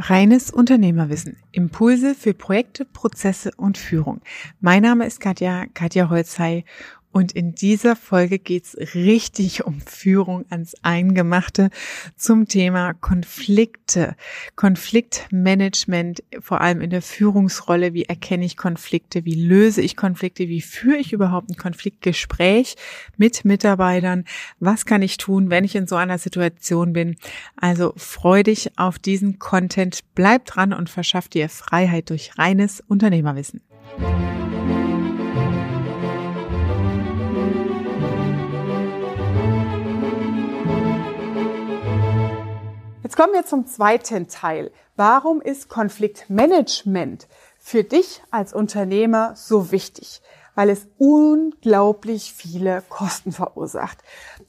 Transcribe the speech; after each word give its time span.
Reines 0.00 0.52
Unternehmerwissen. 0.52 1.38
Impulse 1.50 2.14
für 2.14 2.32
Projekte, 2.32 2.84
Prozesse 2.84 3.50
und 3.56 3.76
Führung. 3.76 4.20
Mein 4.60 4.82
Name 4.82 5.04
ist 5.04 5.18
Katja, 5.18 5.66
Katja 5.74 6.08
Holzhey 6.08 6.64
und 7.10 7.32
in 7.32 7.54
dieser 7.54 7.96
Folge 7.96 8.38
geht's 8.38 8.76
richtig 8.94 9.64
um 9.64 9.80
Führung 9.80 10.44
ans 10.50 10.74
Eingemachte 10.82 11.70
zum 12.16 12.46
Thema 12.46 12.92
Konflikte, 12.92 14.14
Konfliktmanagement, 14.56 16.22
vor 16.40 16.60
allem 16.60 16.80
in 16.80 16.90
der 16.90 17.02
Führungsrolle. 17.02 17.94
Wie 17.94 18.04
erkenne 18.04 18.44
ich 18.44 18.56
Konflikte? 18.56 19.24
Wie 19.24 19.34
löse 19.34 19.80
ich 19.80 19.96
Konflikte? 19.96 20.48
Wie 20.48 20.60
führe 20.60 20.98
ich 20.98 21.12
überhaupt 21.12 21.50
ein 21.50 21.56
Konfliktgespräch 21.56 22.76
mit 23.16 23.44
Mitarbeitern? 23.44 24.24
Was 24.60 24.84
kann 24.84 25.02
ich 25.02 25.16
tun, 25.16 25.50
wenn 25.50 25.64
ich 25.64 25.74
in 25.76 25.86
so 25.86 25.96
einer 25.96 26.18
Situation 26.18 26.92
bin? 26.92 27.16
Also 27.56 27.94
freu 27.96 28.42
dich 28.42 28.78
auf 28.78 28.98
diesen 28.98 29.38
Content, 29.38 30.00
bleib 30.14 30.44
dran 30.44 30.72
und 30.72 30.90
verschaff 30.90 31.28
dir 31.28 31.48
Freiheit 31.48 32.10
durch 32.10 32.38
reines 32.38 32.80
Unternehmerwissen. 32.86 33.62
Kommen 43.18 43.32
wir 43.32 43.44
zum 43.44 43.66
zweiten 43.66 44.28
Teil. 44.28 44.70
Warum 44.94 45.40
ist 45.40 45.68
Konfliktmanagement 45.68 47.26
für 47.58 47.82
dich 47.82 48.22
als 48.30 48.54
Unternehmer 48.54 49.34
so 49.34 49.72
wichtig? 49.72 50.22
Weil 50.54 50.70
es 50.70 50.86
unglaublich 50.98 52.32
viele 52.32 52.80
Kosten 52.88 53.32
verursacht. 53.32 53.98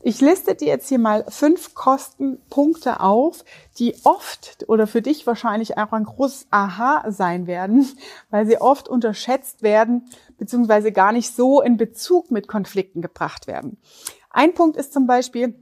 Ich 0.04 0.22
liste 0.22 0.54
dir 0.54 0.68
jetzt 0.68 0.88
hier 0.88 1.00
mal 1.00 1.26
fünf 1.30 1.74
Kostenpunkte 1.74 3.00
auf, 3.00 3.44
die 3.80 3.96
oft 4.04 4.64
oder 4.68 4.86
für 4.86 5.02
dich 5.02 5.26
wahrscheinlich 5.26 5.80
auch 5.80 5.92
ein 5.92 6.04
großes 6.04 6.46
Aha 6.52 7.06
sein 7.10 7.48
werden, 7.48 7.90
weil 8.30 8.46
sie 8.46 8.62
oft 8.62 8.88
unterschätzt 8.88 9.64
werden, 9.64 10.12
beziehungsweise 10.38 10.92
gar 10.92 11.12
nicht 11.12 11.36
so 11.36 11.60
in 11.60 11.78
Bezug 11.78 12.30
mit 12.30 12.48
Konflikten 12.48 13.02
gebracht 13.02 13.48
werden. 13.48 13.82
Ein 14.30 14.54
Punkt 14.54 14.78
ist 14.78 14.94
zum 14.94 15.08
Beispiel, 15.08 15.56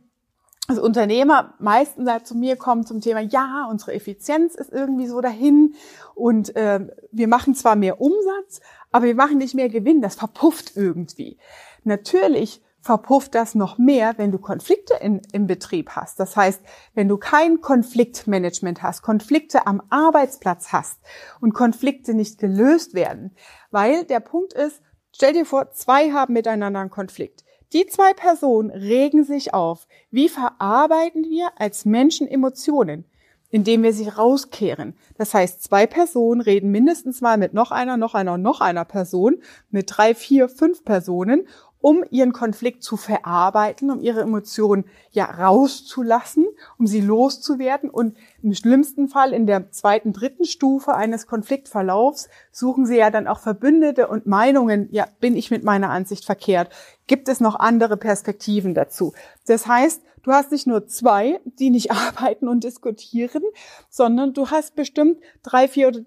also 0.68 0.84
Unternehmer 0.84 1.54
meistens 1.60 2.10
halt 2.10 2.28
zu 2.28 2.36
mir 2.36 2.58
kommen 2.58 2.86
zum 2.86 3.00
Thema, 3.00 3.22
ja, 3.22 3.68
unsere 3.72 3.94
Effizienz 3.94 4.54
ist 4.54 4.72
irgendwie 4.72 5.08
so 5.08 5.22
dahin 5.22 5.76
und 6.14 6.56
äh, 6.56 6.88
wir 7.12 7.28
machen 7.28 7.56
zwar 7.56 7.76
mehr 7.76 8.02
Umsatz, 8.02 8.60
aber 8.92 9.06
wir 9.06 9.16
machen 9.16 9.38
nicht 9.38 9.56
mehr 9.56 9.70
Gewinn, 9.70 10.02
das 10.02 10.16
verpufft 10.16 10.76
irgendwie. 10.76 11.38
Natürlich 11.84 12.62
verpufft 12.82 13.36
das 13.36 13.56
noch 13.56 13.78
mehr, 13.78 14.14
wenn 14.18 14.32
du 14.32 14.40
Konflikte 14.40 14.96
in, 15.02 15.22
im 15.32 15.48
Betrieb 15.48 15.92
hast. 15.92 16.20
Das 16.20 16.36
heißt, 16.36 16.62
wenn 16.94 17.08
du 17.08 17.18
kein 17.18 17.60
Konfliktmanagement 17.60 18.82
hast, 18.82 19.02
Konflikte 19.02 19.68
am 19.68 19.82
Arbeitsplatz 19.90 20.72
hast 20.72 21.00
und 21.42 21.54
Konflikte 21.54 22.14
nicht 22.14 22.40
gelöst 22.40 22.94
werden. 22.94 23.36
Weil 23.72 24.06
der 24.06 24.22
Punkt 24.22 24.54
ist, 24.54 24.82
stell 25.14 25.34
dir 25.34 25.46
vor, 25.46 25.72
zwei 25.72 26.12
haben 26.12 26.34
miteinander 26.34 26.80
einen 26.80 26.90
Konflikt. 26.90 27.44
Die 27.74 27.86
zwei 27.86 28.14
Personen 28.14 28.72
regen 28.72 29.26
sich 29.26 29.54
auf. 29.54 29.88
Wie 30.10 30.30
verarbeiten 30.30 31.26
wir 31.26 31.50
als 31.58 31.84
Menschen 31.84 32.28
Emotionen? 32.28 33.06
Indem 33.50 33.84
wir 33.84 33.94
sie 33.94 34.08
rauskehren. 34.08 34.96
Das 35.18 35.34
heißt, 35.34 35.64
zwei 35.64 35.86
Personen 35.86 36.42
reden 36.42 36.72
mindestens 36.72 37.22
mal 37.22 37.38
mit 37.38 37.54
noch 37.54 37.72
einer, 37.72 37.98
noch 37.98 38.14
einer, 38.14 38.38
noch 38.38 38.62
einer 38.62 38.86
Person, 38.86 39.42
mit 39.70 39.86
drei, 39.88 40.16
vier, 40.16 40.50
fünf 40.50 40.84
Personen 40.84 41.48
um 41.80 42.04
ihren 42.10 42.34
Konflikt 42.34 42.84
zu 42.84 42.98
verarbeiten, 42.98 43.92
um 43.92 44.02
ihre 44.02 44.22
Emotionen 44.22 44.86
ja 45.12 45.26
rauszulassen, 45.26 46.46
um 46.78 46.88
sie 46.88 47.02
loszuwerden. 47.02 47.90
Und 47.90 48.18
im 48.42 48.54
schlimmsten 48.54 49.08
Fall 49.08 49.34
in 49.34 49.46
der 49.46 49.72
zweiten, 49.72 50.14
dritten 50.14 50.46
Stufe 50.46 50.96
eines 50.96 51.28
Konfliktverlaufs 51.28 52.30
suchen 52.52 52.86
sie 52.86 52.98
ja 52.98 53.12
dann 53.12 53.28
auch 53.28 53.40
Verbündete 53.40 54.08
und 54.08 54.26
Meinungen. 54.26 54.90
Ja, 54.92 55.08
bin 55.20 55.36
ich 55.36 55.52
mit 55.52 55.64
meiner 55.64 55.90
Ansicht 55.90 56.26
verkehrt? 56.26 56.70
Gibt 57.06 57.30
es 57.30 57.40
noch 57.40 57.56
andere 57.56 57.98
Perspektiven 57.98 58.74
dazu? 58.74 59.14
Das 59.46 59.68
heißt, 59.68 60.02
du 60.24 60.32
hast 60.32 60.52
nicht 60.52 60.68
nur 60.68 60.88
zwei, 60.88 61.40
die 61.46 61.70
nicht 61.70 61.92
arbeiten 61.92 62.48
und 62.48 62.64
diskutieren, 62.64 63.44
sondern 63.90 64.34
du 64.34 64.50
hast 64.50 64.76
bestimmt 64.76 65.20
drei, 65.44 65.68
vier 65.68 65.90
oder 65.90 66.00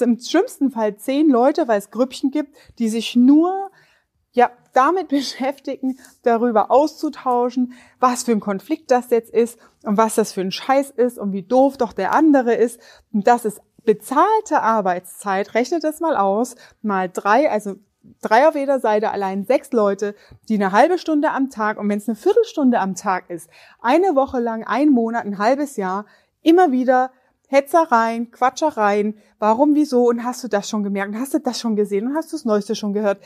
im 0.00 0.18
schlimmsten 0.18 0.72
Fall 0.72 0.96
zehn 0.96 1.28
Leute, 1.28 1.68
weil 1.68 1.78
es 1.78 1.92
Grüppchen 1.92 2.32
gibt, 2.32 2.56
die 2.80 2.88
sich 2.88 3.14
nur 3.14 3.70
ja, 4.32 4.50
damit 4.78 5.08
beschäftigen, 5.08 5.98
darüber 6.22 6.70
auszutauschen, 6.70 7.72
was 7.98 8.22
für 8.22 8.32
ein 8.32 8.40
Konflikt 8.40 8.90
das 8.90 9.10
jetzt 9.10 9.32
ist 9.34 9.58
und 9.82 9.96
was 9.96 10.14
das 10.14 10.32
für 10.32 10.40
ein 10.40 10.52
Scheiß 10.52 10.90
ist 10.90 11.18
und 11.18 11.32
wie 11.32 11.42
doof 11.42 11.76
doch 11.76 11.92
der 11.92 12.12
andere 12.12 12.54
ist. 12.54 12.80
Und 13.12 13.26
das 13.26 13.44
ist 13.44 13.60
bezahlte 13.84 14.62
Arbeitszeit. 14.62 15.54
Rechnet 15.54 15.82
das 15.82 16.00
mal 16.00 16.16
aus. 16.16 16.54
Mal 16.82 17.08
drei, 17.08 17.50
also 17.50 17.76
drei 18.20 18.46
auf 18.46 18.54
jeder 18.54 18.80
Seite, 18.80 19.10
allein 19.10 19.44
sechs 19.44 19.72
Leute, 19.72 20.14
die 20.48 20.54
eine 20.54 20.72
halbe 20.72 20.98
Stunde 20.98 21.30
am 21.30 21.50
Tag 21.50 21.78
und 21.78 21.88
wenn 21.88 21.98
es 21.98 22.08
eine 22.08 22.16
Viertelstunde 22.16 22.80
am 22.80 22.94
Tag 22.94 23.30
ist, 23.30 23.50
eine 23.80 24.14
Woche 24.14 24.40
lang, 24.40 24.64
ein 24.64 24.90
Monat, 24.90 25.24
ein 25.24 25.38
halbes 25.38 25.76
Jahr, 25.76 26.06
immer 26.42 26.70
wieder 26.70 27.10
Hetzereien, 27.48 28.30
Quatschereien, 28.30 29.16
warum, 29.38 29.74
wieso 29.74 30.06
und 30.06 30.22
hast 30.22 30.44
du 30.44 30.48
das 30.48 30.68
schon 30.68 30.84
gemerkt 30.84 31.14
und 31.14 31.20
hast 31.20 31.32
du 31.32 31.40
das 31.40 31.58
schon 31.58 31.76
gesehen 31.76 32.06
und 32.06 32.14
hast 32.14 32.30
du 32.30 32.36
das 32.36 32.44
Neueste 32.44 32.74
schon 32.74 32.92
gehört 32.92 33.20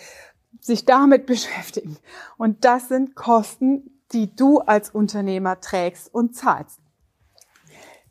sich 0.62 0.86
damit 0.86 1.26
beschäftigen. 1.26 1.98
Und 2.38 2.64
das 2.64 2.88
sind 2.88 3.14
Kosten, 3.14 4.00
die 4.12 4.34
du 4.34 4.60
als 4.60 4.90
Unternehmer 4.90 5.60
trägst 5.60 6.12
und 6.14 6.34
zahlst. 6.34 6.78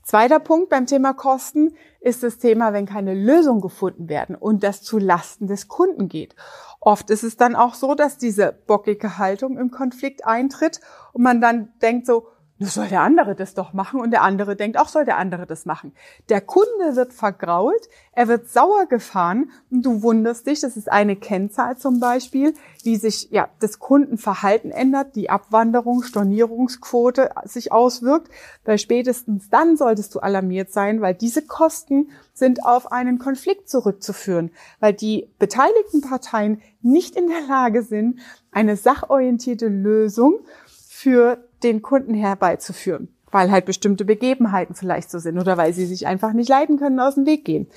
Zweiter 0.03 0.39
Punkt 0.39 0.69
beim 0.69 0.87
Thema 0.87 1.13
Kosten 1.13 1.75
ist 2.01 2.23
das 2.23 2.39
Thema, 2.39 2.73
wenn 2.73 2.87
keine 2.87 3.13
Lösung 3.13 3.61
gefunden 3.61 4.09
werden 4.09 4.35
und 4.35 4.63
das 4.63 4.81
zu 4.81 4.97
Lasten 4.97 5.47
des 5.47 5.67
Kunden 5.67 6.09
geht. 6.09 6.35
Oft 6.79 7.11
ist 7.11 7.23
es 7.23 7.37
dann 7.37 7.55
auch 7.55 7.75
so, 7.75 7.93
dass 7.93 8.17
diese 8.17 8.51
bockige 8.51 9.19
Haltung 9.19 9.57
im 9.57 9.69
Konflikt 9.69 10.25
eintritt 10.25 10.81
und 11.13 11.21
man 11.21 11.39
dann 11.39 11.71
denkt 11.81 12.07
so, 12.07 12.27
soll 12.67 12.87
der 12.87 13.01
andere 13.01 13.33
das 13.33 13.53
doch 13.53 13.73
machen 13.73 13.99
und 13.99 14.11
der 14.11 14.21
andere 14.21 14.55
denkt, 14.55 14.77
auch 14.77 14.87
soll 14.87 15.03
der 15.03 15.17
andere 15.17 15.47
das 15.47 15.65
machen. 15.65 15.93
Der 16.29 16.41
Kunde 16.41 16.95
wird 16.95 17.13
vergrault, 17.13 17.89
er 18.11 18.27
wird 18.27 18.49
sauer 18.49 18.85
gefahren 18.85 19.51
und 19.71 19.85
du 19.85 20.03
wunderst 20.03 20.45
dich, 20.45 20.59
das 20.59 20.77
ist 20.77 20.91
eine 20.91 21.15
Kennzahl 21.15 21.77
zum 21.77 21.99
Beispiel, 21.99 22.53
wie 22.83 22.97
sich 22.97 23.29
ja 23.31 23.49
das 23.59 23.79
Kundenverhalten 23.79 24.69
ändert, 24.69 25.15
die 25.15 25.29
Abwanderung, 25.29 26.03
Stornierungsquote 26.03 27.31
sich 27.45 27.71
auswirkt, 27.71 28.29
weil 28.63 28.77
spätestens 28.77 29.49
dann 29.49 29.77
solltest 29.77 30.13
du 30.13 30.19
alarmiert 30.19 30.71
sein, 30.71 31.01
weil 31.01 31.15
diese 31.15 31.41
Kosten 31.41 32.11
sind 32.33 32.65
auf 32.65 32.91
einen 32.91 33.17
Konflikt 33.17 33.69
zurückzuführen, 33.69 34.51
weil 34.79 34.93
die 34.93 35.29
beteiligten 35.39 36.01
Parteien 36.01 36.61
nicht 36.81 37.15
in 37.15 37.27
der 37.27 37.41
Lage 37.47 37.83
sind, 37.83 38.19
eine 38.51 38.75
sachorientierte 38.75 39.67
Lösung 39.67 40.39
für 40.87 41.43
den 41.63 41.81
Kunden 41.81 42.13
herbeizuführen, 42.13 43.15
weil 43.31 43.51
halt 43.51 43.65
bestimmte 43.65 44.05
Begebenheiten 44.05 44.75
vielleicht 44.75 45.09
so 45.09 45.19
sind 45.19 45.37
oder 45.37 45.57
weil 45.57 45.73
sie 45.73 45.85
sich 45.85 46.07
einfach 46.07 46.33
nicht 46.33 46.49
leiden 46.49 46.77
können, 46.77 46.99
aus 46.99 47.15
dem 47.15 47.25
Weg 47.25 47.45
gehen. 47.45 47.67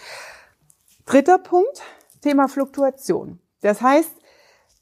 Dritter 1.07 1.39
Punkt, 1.39 1.83
Thema 2.23 2.49
Fluktuation. 2.49 3.39
Das 3.61 3.83
heißt, 3.83 4.11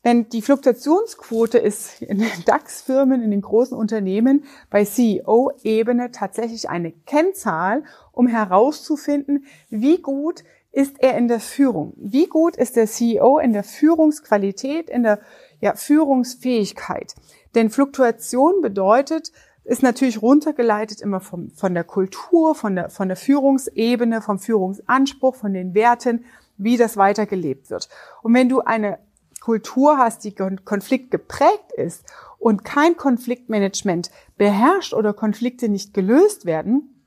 wenn 0.02 0.28
die 0.28 0.42
Fluktuationsquote 0.42 1.58
ist 1.58 2.02
in 2.02 2.18
den 2.18 2.30
DAX-Firmen, 2.46 3.22
in 3.22 3.30
den 3.30 3.42
großen 3.42 3.76
Unternehmen 3.76 4.44
bei 4.70 4.84
CEO-Ebene 4.84 6.10
tatsächlich 6.10 6.68
eine 6.68 6.92
Kennzahl, 6.92 7.84
um 8.10 8.26
herauszufinden, 8.26 9.46
wie 9.70 9.98
gut 9.98 10.42
ist 10.72 10.96
er 11.00 11.16
in 11.16 11.28
der 11.28 11.40
Führung? 11.40 11.92
Wie 11.96 12.26
gut 12.26 12.56
ist 12.56 12.76
der 12.76 12.86
CEO 12.86 13.38
in 13.38 13.52
der 13.52 13.62
Führungsqualität, 13.62 14.88
in 14.88 15.02
der 15.02 15.20
ja, 15.60 15.74
Führungsfähigkeit? 15.74 17.14
Denn 17.54 17.70
Fluktuation 17.70 18.60
bedeutet, 18.60 19.32
ist 19.64 19.82
natürlich 19.82 20.20
runtergeleitet 20.22 21.00
immer 21.00 21.20
vom, 21.20 21.50
von 21.50 21.74
der 21.74 21.84
Kultur, 21.84 22.54
von 22.54 22.74
der, 22.74 22.90
von 22.90 23.08
der 23.08 23.16
Führungsebene, 23.16 24.20
vom 24.20 24.38
Führungsanspruch, 24.38 25.36
von 25.36 25.54
den 25.54 25.74
Werten, 25.74 26.24
wie 26.56 26.76
das 26.76 26.96
weitergelebt 26.96 27.70
wird. 27.70 27.88
Und 28.22 28.34
wenn 28.34 28.48
du 28.48 28.60
eine 28.60 28.98
Kultur 29.40 29.98
hast, 29.98 30.24
die 30.24 30.34
Konflikt 30.34 31.10
geprägt 31.10 31.72
ist 31.76 32.04
und 32.38 32.64
kein 32.64 32.96
Konfliktmanagement 32.96 34.10
beherrscht 34.36 34.94
oder 34.94 35.12
Konflikte 35.12 35.68
nicht 35.68 35.94
gelöst 35.94 36.44
werden, 36.44 37.04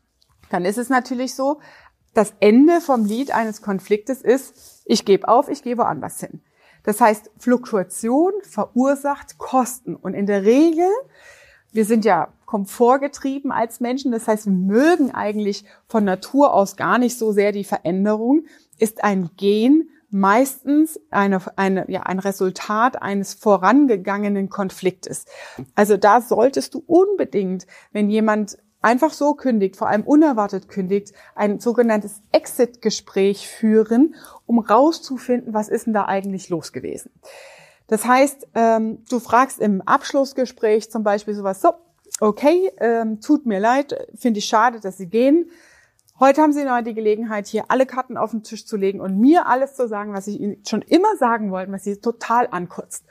dann 0.49 0.65
ist 0.65 0.77
es 0.77 0.89
natürlich 0.89 1.35
so, 1.35 1.59
das 2.13 2.33
Ende 2.39 2.79
vom 2.79 3.05
Lied 3.05 3.31
eines 3.31 3.61
Konfliktes 3.61 4.21
ist, 4.21 4.81
ich 4.85 5.03
gebe 5.05 5.27
auf, 5.27 5.49
ich 5.49 5.63
gehe 5.63 5.77
woanders 5.77 6.19
hin. 6.19 6.41
Das 6.85 7.01
heißt, 7.01 7.31
Fluktuation 7.37 8.31
verursacht 8.43 9.37
Kosten. 9.37 9.95
Und 9.95 10.13
in 10.13 10.27
der 10.27 10.43
Regel, 10.43 10.87
wir 11.71 11.83
sind 11.83 12.05
ja 12.05 12.29
komfortgetrieben 12.45 13.51
als 13.51 13.79
Menschen, 13.79 14.11
das 14.11 14.27
heißt, 14.27 14.45
wir 14.45 14.53
mögen 14.53 15.13
eigentlich 15.13 15.65
von 15.87 16.05
Natur 16.05 16.53
aus 16.53 16.77
gar 16.77 16.99
nicht 16.99 17.17
so 17.17 17.31
sehr 17.31 17.51
die 17.51 17.63
Veränderung, 17.63 18.45
ist 18.77 19.03
ein 19.03 19.31
Gen 19.35 19.89
meistens 20.11 20.99
eine, 21.09 21.41
eine, 21.57 21.91
ja, 21.91 22.03
ein 22.03 22.19
Resultat 22.19 23.01
eines 23.01 23.33
vorangegangenen 23.33 24.49
Konfliktes. 24.49 25.25
Also 25.73 25.97
da 25.97 26.21
solltest 26.21 26.73
du 26.73 26.83
unbedingt, 26.85 27.67
wenn 27.91 28.09
jemand 28.09 28.57
einfach 28.85 29.13
so 29.13 29.33
kündigt, 29.33 29.77
vor 29.77 29.89
allem 29.89 30.03
unerwartet 30.03 30.69
kündigt, 30.69 31.11
ein 31.33 31.59
sogenanntes 31.59 32.21
Exit-Gespräch 32.31 33.49
führen, 33.49 34.13
um 34.45 34.59
rauszufinden, 34.59 35.55
was 35.55 35.69
ist 35.69 35.87
denn 35.87 35.93
da 35.93 36.05
eigentlich 36.05 36.49
los 36.49 36.71
gewesen. 36.71 37.11
Das 37.87 38.05
heißt, 38.05 38.47
ähm, 38.53 39.03
du 39.09 39.19
fragst 39.19 39.59
im 39.59 39.81
Abschlussgespräch 39.81 40.91
zum 40.91 41.03
Beispiel 41.03 41.33
sowas, 41.33 41.61
so, 41.61 41.73
okay, 42.19 42.71
ähm, 42.77 43.21
tut 43.21 43.47
mir 43.47 43.59
leid, 43.59 44.07
finde 44.15 44.37
ich 44.37 44.45
schade, 44.45 44.79
dass 44.79 44.97
Sie 44.97 45.07
gehen. 45.07 45.49
Heute 46.19 46.43
haben 46.43 46.53
Sie 46.53 46.63
noch 46.63 46.79
die 46.81 46.93
Gelegenheit, 46.93 47.47
hier 47.47 47.65
alle 47.69 47.87
Karten 47.87 48.17
auf 48.17 48.31
den 48.31 48.43
Tisch 48.43 48.67
zu 48.67 48.77
legen 48.77 49.01
und 49.01 49.17
mir 49.19 49.47
alles 49.47 49.73
zu 49.73 49.87
sagen, 49.87 50.13
was 50.13 50.27
ich 50.27 50.39
Ihnen 50.39 50.63
schon 50.63 50.83
immer 50.83 51.17
sagen 51.17 51.51
wollte, 51.51 51.71
was 51.71 51.83
Sie 51.83 51.99
total 51.99 52.47
ankotzt. 52.51 53.03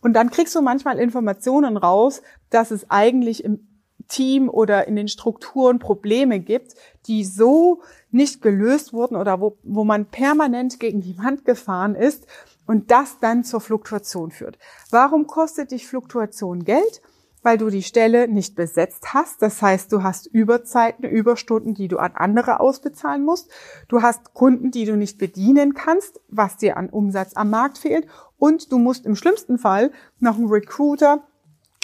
Und 0.00 0.12
dann 0.12 0.30
kriegst 0.30 0.54
du 0.54 0.62
manchmal 0.62 1.00
Informationen 1.00 1.76
raus, 1.76 2.22
dass 2.48 2.70
es 2.70 2.88
eigentlich 2.90 3.42
im 3.42 3.66
Team 4.08 4.48
oder 4.48 4.86
in 4.86 4.96
den 4.96 5.08
Strukturen 5.08 5.78
Probleme 5.78 6.40
gibt, 6.40 6.74
die 7.06 7.24
so 7.24 7.82
nicht 8.10 8.42
gelöst 8.42 8.92
wurden 8.92 9.16
oder 9.16 9.40
wo, 9.40 9.58
wo 9.62 9.84
man 9.84 10.06
permanent 10.06 10.80
gegen 10.80 11.00
die 11.00 11.18
Wand 11.18 11.44
gefahren 11.44 11.94
ist 11.94 12.26
und 12.66 12.90
das 12.90 13.18
dann 13.20 13.44
zur 13.44 13.60
Fluktuation 13.60 14.30
führt. 14.30 14.58
Warum 14.90 15.26
kostet 15.26 15.70
dich 15.70 15.86
Fluktuation 15.86 16.64
Geld? 16.64 17.02
Weil 17.42 17.58
du 17.58 17.70
die 17.70 17.84
Stelle 17.84 18.26
nicht 18.26 18.56
besetzt 18.56 19.14
hast. 19.14 19.40
Das 19.40 19.62
heißt, 19.62 19.92
du 19.92 20.02
hast 20.02 20.26
Überzeiten, 20.26 21.04
Überstunden, 21.04 21.74
die 21.74 21.86
du 21.86 21.98
an 21.98 22.12
andere 22.14 22.58
ausbezahlen 22.58 23.24
musst. 23.24 23.48
Du 23.86 24.02
hast 24.02 24.34
Kunden, 24.34 24.72
die 24.72 24.84
du 24.84 24.96
nicht 24.96 25.16
bedienen 25.18 25.74
kannst, 25.74 26.20
was 26.28 26.56
dir 26.56 26.76
an 26.76 26.90
Umsatz 26.90 27.36
am 27.36 27.50
Markt 27.50 27.78
fehlt. 27.78 28.08
Und 28.36 28.72
du 28.72 28.78
musst 28.78 29.06
im 29.06 29.14
schlimmsten 29.14 29.58
Fall 29.58 29.92
noch 30.18 30.38
einen 30.38 30.48
Recruiter 30.48 31.24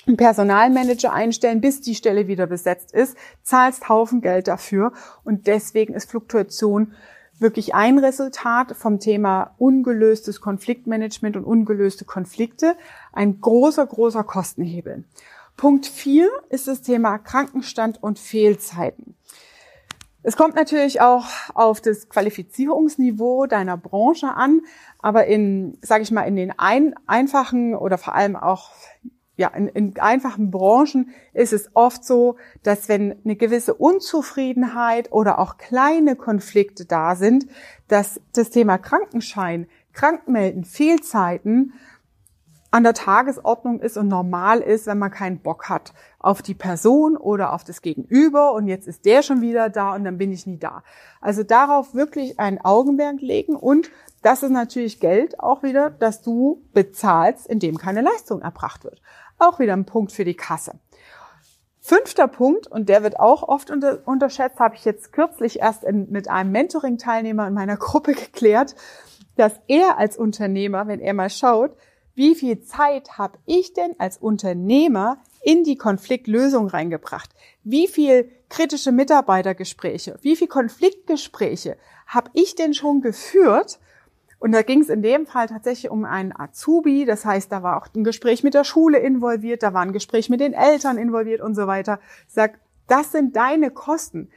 einen 0.06 0.16
Personalmanager 0.16 1.12
einstellen, 1.12 1.60
bis 1.60 1.80
die 1.80 1.94
Stelle 1.94 2.26
wieder 2.26 2.46
besetzt 2.46 2.92
ist, 2.92 3.16
zahlst 3.42 3.88
Haufen 3.88 4.20
Geld 4.20 4.48
dafür 4.48 4.92
und 5.24 5.46
deswegen 5.46 5.94
ist 5.94 6.10
Fluktuation 6.10 6.92
wirklich 7.38 7.74
ein 7.74 7.98
Resultat 7.98 8.76
vom 8.76 9.00
Thema 9.00 9.54
ungelöstes 9.58 10.40
Konfliktmanagement 10.40 11.36
und 11.36 11.44
ungelöste 11.44 12.04
Konflikte, 12.04 12.76
ein 13.12 13.40
großer, 13.40 13.86
großer 13.86 14.24
Kostenhebel. 14.24 15.04
Punkt 15.56 15.86
vier 15.86 16.30
ist 16.48 16.68
das 16.68 16.82
Thema 16.82 17.18
Krankenstand 17.18 18.02
und 18.02 18.18
Fehlzeiten. 18.18 19.16
Es 20.24 20.36
kommt 20.36 20.54
natürlich 20.54 21.00
auch 21.00 21.26
auf 21.54 21.80
das 21.80 22.08
Qualifizierungsniveau 22.08 23.46
deiner 23.46 23.76
Branche 23.76 24.28
an, 24.28 24.60
aber 25.00 25.26
in, 25.26 25.78
sage 25.82 26.04
ich 26.04 26.12
mal, 26.12 26.22
in 26.22 26.36
den 26.36 26.56
ein, 26.58 26.94
einfachen 27.06 27.74
oder 27.74 27.98
vor 27.98 28.14
allem 28.14 28.36
auch 28.36 28.70
ja, 29.36 29.48
in, 29.48 29.68
in 29.68 29.98
einfachen 29.98 30.50
Branchen 30.50 31.10
ist 31.32 31.52
es 31.52 31.70
oft 31.74 32.04
so, 32.04 32.36
dass 32.62 32.88
wenn 32.88 33.16
eine 33.24 33.36
gewisse 33.36 33.74
Unzufriedenheit 33.74 35.10
oder 35.10 35.38
auch 35.38 35.56
kleine 35.56 36.16
Konflikte 36.16 36.84
da 36.84 37.16
sind, 37.16 37.46
dass 37.88 38.20
das 38.34 38.50
Thema 38.50 38.78
Krankenschein, 38.78 39.66
Krankmelden, 39.92 40.64
Fehlzeiten 40.64 41.74
an 42.72 42.84
der 42.84 42.94
Tagesordnung 42.94 43.80
ist 43.80 43.98
und 43.98 44.08
normal 44.08 44.60
ist, 44.60 44.86
wenn 44.86 44.98
man 44.98 45.10
keinen 45.10 45.40
Bock 45.40 45.68
hat 45.68 45.92
auf 46.18 46.40
die 46.40 46.54
Person 46.54 47.18
oder 47.18 47.52
auf 47.52 47.64
das 47.64 47.82
Gegenüber 47.82 48.54
und 48.54 48.66
jetzt 48.66 48.88
ist 48.88 49.04
der 49.04 49.22
schon 49.22 49.42
wieder 49.42 49.68
da 49.68 49.94
und 49.94 50.04
dann 50.04 50.16
bin 50.16 50.32
ich 50.32 50.46
nie 50.46 50.58
da. 50.58 50.82
Also 51.20 51.42
darauf 51.42 51.94
wirklich 51.94 52.40
ein 52.40 52.64
Augenmerk 52.64 53.20
legen 53.20 53.56
und 53.56 53.90
das 54.22 54.42
ist 54.42 54.50
natürlich 54.50 55.00
Geld 55.00 55.38
auch 55.38 55.62
wieder, 55.62 55.90
dass 55.90 56.22
du 56.22 56.62
bezahlst, 56.72 57.46
indem 57.46 57.76
keine 57.76 58.00
Leistung 58.00 58.40
erbracht 58.40 58.84
wird. 58.84 59.02
Auch 59.38 59.58
wieder 59.58 59.74
ein 59.74 59.84
Punkt 59.84 60.10
für 60.10 60.24
die 60.24 60.34
Kasse. 60.34 60.72
Fünfter 61.80 62.28
Punkt, 62.28 62.68
und 62.68 62.88
der 62.88 63.02
wird 63.02 63.20
auch 63.20 63.42
oft 63.42 63.70
unter, 63.70 64.06
unterschätzt, 64.06 64.60
habe 64.60 64.76
ich 64.76 64.84
jetzt 64.84 65.12
kürzlich 65.12 65.58
erst 65.60 65.84
in, 65.84 66.10
mit 66.10 66.30
einem 66.30 66.52
Mentoring-Teilnehmer 66.52 67.48
in 67.48 67.54
meiner 67.54 67.76
Gruppe 67.78 68.14
geklärt, 68.14 68.76
dass 69.36 69.60
er 69.66 69.98
als 69.98 70.16
Unternehmer, 70.16 70.86
wenn 70.86 71.00
er 71.00 71.12
mal 71.12 71.28
schaut, 71.28 71.76
wie 72.14 72.34
viel 72.34 72.60
Zeit 72.60 73.18
habe 73.18 73.38
ich 73.46 73.72
denn 73.72 73.94
als 73.98 74.18
Unternehmer 74.18 75.18
in 75.42 75.64
die 75.64 75.76
Konfliktlösung 75.76 76.68
reingebracht? 76.68 77.30
Wie 77.64 77.88
viel 77.88 78.30
kritische 78.48 78.92
Mitarbeitergespräche, 78.92 80.18
wie 80.20 80.36
viel 80.36 80.48
Konfliktgespräche 80.48 81.76
habe 82.06 82.30
ich 82.34 82.54
denn 82.54 82.74
schon 82.74 83.00
geführt, 83.00 83.78
und 84.42 84.50
da 84.50 84.62
ging 84.62 84.80
es 84.80 84.88
in 84.88 85.02
dem 85.02 85.24
Fall 85.24 85.46
tatsächlich 85.46 85.88
um 85.88 86.04
einen 86.04 86.36
Azubi. 86.36 87.04
Das 87.04 87.24
heißt, 87.24 87.52
da 87.52 87.62
war 87.62 87.76
auch 87.76 87.86
ein 87.94 88.02
Gespräch 88.02 88.42
mit 88.42 88.54
der 88.54 88.64
Schule 88.64 88.98
involviert, 88.98 89.62
da 89.62 89.72
war 89.72 89.82
ein 89.82 89.92
Gespräch 89.92 90.28
mit 90.30 90.40
den 90.40 90.52
Eltern 90.52 90.98
involviert 90.98 91.40
und 91.40 91.54
so 91.54 91.68
weiter. 91.68 92.00
Sag, 92.26 92.58
das 92.88 93.12
sind 93.12 93.36
deine 93.36 93.70
Kosten. 93.70 94.30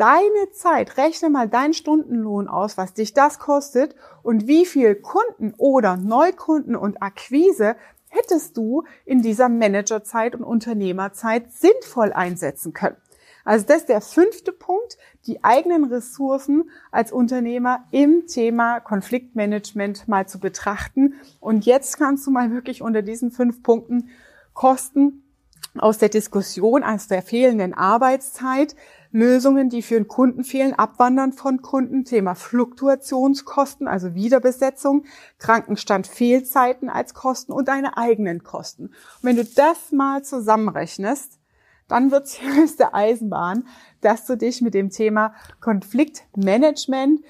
Deine 0.00 0.50
Zeit, 0.52 0.96
rechne 0.96 1.28
mal 1.28 1.46
deinen 1.46 1.74
Stundenlohn 1.74 2.48
aus, 2.48 2.78
was 2.78 2.94
dich 2.94 3.12
das 3.12 3.38
kostet 3.38 3.94
und 4.22 4.46
wie 4.46 4.64
viel 4.64 4.94
Kunden 4.94 5.52
oder 5.58 5.98
Neukunden 5.98 6.74
und 6.74 7.02
Akquise 7.02 7.76
hättest 8.08 8.56
du 8.56 8.84
in 9.04 9.20
dieser 9.20 9.50
Managerzeit 9.50 10.34
und 10.34 10.42
Unternehmerzeit 10.42 11.52
sinnvoll 11.52 12.14
einsetzen 12.14 12.72
können. 12.72 12.96
Also 13.44 13.66
das 13.66 13.82
ist 13.82 13.90
der 13.90 14.00
fünfte 14.00 14.52
Punkt, 14.52 14.96
die 15.26 15.44
eigenen 15.44 15.84
Ressourcen 15.84 16.70
als 16.90 17.12
Unternehmer 17.12 17.84
im 17.90 18.26
Thema 18.26 18.80
Konfliktmanagement 18.80 20.08
mal 20.08 20.26
zu 20.26 20.40
betrachten. 20.40 21.20
Und 21.40 21.66
jetzt 21.66 21.98
kannst 21.98 22.26
du 22.26 22.30
mal 22.30 22.50
wirklich 22.52 22.80
unter 22.80 23.02
diesen 23.02 23.32
fünf 23.32 23.62
Punkten 23.62 24.08
Kosten 24.54 25.29
aus 25.78 25.98
der 25.98 26.08
Diskussion, 26.08 26.82
aus 26.82 27.06
der 27.06 27.22
fehlenden 27.22 27.74
Arbeitszeit, 27.74 28.74
Lösungen, 29.12 29.70
die 29.70 29.82
für 29.82 29.94
den 29.94 30.08
Kunden 30.08 30.44
fehlen, 30.44 30.72
Abwandern 30.72 31.32
von 31.32 31.62
Kunden, 31.62 32.04
Thema 32.04 32.34
Fluktuationskosten, 32.34 33.88
also 33.88 34.14
Wiederbesetzung, 34.14 35.04
Krankenstand, 35.38 36.06
Fehlzeiten 36.06 36.88
als 36.88 37.14
Kosten 37.14 37.52
und 37.52 37.68
deine 37.68 37.96
eigenen 37.96 38.44
Kosten. 38.44 38.86
Und 38.86 38.94
wenn 39.22 39.36
du 39.36 39.44
das 39.44 39.90
mal 39.90 40.22
zusammenrechnest, 40.22 41.38
dann 41.88 42.12
wird 42.12 42.26
es 42.26 42.40
höchste 42.40 42.94
Eisenbahn, 42.94 43.66
dass 44.00 44.26
du 44.26 44.36
dich 44.36 44.62
mit 44.62 44.74
dem 44.74 44.90
Thema 44.90 45.34
Konfliktmanagement, 45.60 47.20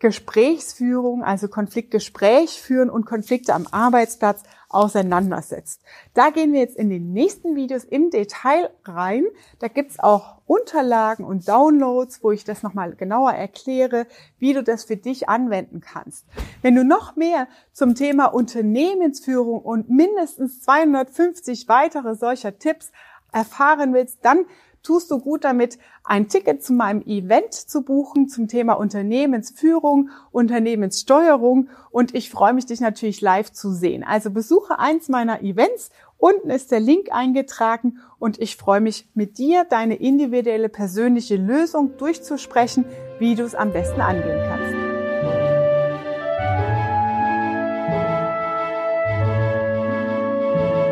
Gesprächsführung, 0.00 1.22
also 1.22 1.46
Konfliktgespräch 1.46 2.62
führen 2.62 2.88
und 2.88 3.04
Konflikte 3.04 3.54
am 3.54 3.66
Arbeitsplatz 3.70 4.42
auseinandersetzt. 4.70 5.82
Da 6.14 6.30
gehen 6.30 6.54
wir 6.54 6.60
jetzt 6.60 6.76
in 6.76 6.88
den 6.88 7.12
nächsten 7.12 7.54
Videos 7.54 7.84
im 7.84 8.08
Detail 8.08 8.70
rein. 8.84 9.26
Da 9.58 9.68
gibt's 9.68 9.98
auch 9.98 10.38
Unterlagen 10.46 11.24
und 11.24 11.46
Downloads, 11.46 12.24
wo 12.24 12.32
ich 12.32 12.44
das 12.44 12.62
nochmal 12.62 12.94
genauer 12.96 13.32
erkläre, 13.32 14.06
wie 14.38 14.54
du 14.54 14.62
das 14.62 14.84
für 14.84 14.96
dich 14.96 15.28
anwenden 15.28 15.80
kannst. 15.80 16.24
Wenn 16.62 16.74
du 16.74 16.82
noch 16.82 17.16
mehr 17.16 17.46
zum 17.72 17.94
Thema 17.94 18.26
Unternehmensführung 18.26 19.60
und 19.60 19.90
mindestens 19.90 20.62
250 20.62 21.68
weitere 21.68 22.14
solcher 22.14 22.58
Tipps 22.58 22.90
erfahren 23.32 23.92
willst, 23.92 24.24
dann 24.24 24.46
tust 24.82 25.10
du 25.10 25.18
gut 25.18 25.44
damit, 25.44 25.78
ein 26.04 26.28
Ticket 26.28 26.62
zu 26.62 26.72
meinem 26.72 27.02
Event 27.02 27.54
zu 27.54 27.82
buchen 27.82 28.28
zum 28.28 28.48
Thema 28.48 28.74
Unternehmensführung, 28.74 30.10
Unternehmenssteuerung 30.30 31.68
und 31.90 32.14
ich 32.14 32.30
freue 32.30 32.52
mich, 32.52 32.66
dich 32.66 32.80
natürlich 32.80 33.20
live 33.20 33.52
zu 33.52 33.72
sehen. 33.72 34.04
Also 34.04 34.30
besuche 34.30 34.78
eins 34.78 35.08
meiner 35.08 35.42
Events. 35.42 35.90
Unten 36.18 36.50
ist 36.50 36.70
der 36.70 36.80
Link 36.80 37.08
eingetragen 37.12 37.98
und 38.18 38.40
ich 38.40 38.56
freue 38.56 38.80
mich, 38.80 39.08
mit 39.14 39.38
dir 39.38 39.64
deine 39.64 39.96
individuelle 39.96 40.68
persönliche 40.68 41.36
Lösung 41.36 41.96
durchzusprechen, 41.96 42.84
wie 43.18 43.34
du 43.34 43.44
es 43.44 43.54
am 43.54 43.72
besten 43.72 44.00
angehen 44.00 44.42
kannst. 44.48 44.79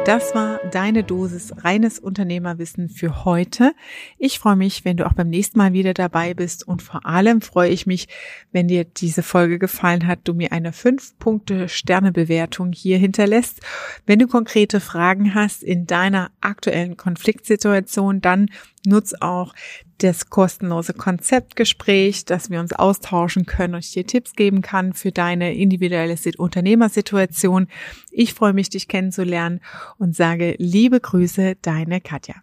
Das 0.09 0.35
war 0.35 0.59
deine 0.71 1.05
Dosis 1.05 1.53
reines 1.59 1.99
Unternehmerwissen 1.99 2.89
für 2.89 3.27
heute. 3.27 3.73
Ich 4.17 4.39
freue 4.39 4.57
mich, 4.57 4.87
wenn 4.87 4.97
du 4.97 5.05
auch 5.05 5.13
beim 5.13 5.29
nächsten 5.29 5.59
Mal 5.59 5.75
wieder 5.75 5.93
dabei 5.93 6.33
bist 6.33 6.67
und 6.67 6.81
vor 6.81 7.05
allem 7.05 7.43
freue 7.43 7.69
ich 7.69 7.87
mich, 7.87 8.09
wenn 8.51 8.69
dir 8.69 8.85
diese 8.85 9.23
Folge 9.23 9.59
gefallen 9.59 10.07
hat, 10.07 10.21
du 10.25 10.33
mir 10.33 10.53
eine 10.53 10.71
5-Punkte-Sterne-Bewertung 10.71 12.73
hier 12.73 12.97
hinterlässt. 12.97 13.61
Wenn 14.07 14.19
du 14.19 14.29
konkrete 14.29 14.81
Fragen 14.81 15.35
hast 15.35 15.63
in 15.63 15.85
deiner 15.85 16.31
aktuellen 16.41 16.97
Konfliktsituation, 16.97 18.23
dann 18.23 18.49
nutz 18.89 19.15
auch 19.21 19.55
das 19.99 20.31
kostenlose 20.31 20.95
Konzeptgespräch, 20.95 22.25
dass 22.25 22.51
wir 22.51 22.61
uns 22.61 22.73
austauschen 22.73 23.47
können 23.47 23.75
und 23.75 23.85
ich 23.85 23.93
dir 23.93 24.07
Tipps 24.07 24.35
geben 24.35 24.63
kann 24.63 24.93
für 24.93 25.13
deine 25.13 25.55
individuelle 25.55 26.17
Unternehmersituation. 26.37 27.69
Ich 28.11 28.35
freue 28.35 28.53
mich, 28.53 28.71
dich 28.71 28.89
kennenzulernen 28.89 29.61
und 29.99 30.17
sage 30.17 30.55
liebe 30.59 31.01
Grüße, 31.01 31.57
deine 31.63 32.01
Katja. 32.01 32.35